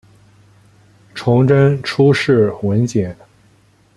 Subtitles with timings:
[1.13, 3.15] 崇祯初谥文简。